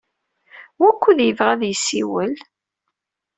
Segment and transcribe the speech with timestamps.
[0.81, 2.33] Wukud yebɣa ad yessiwel?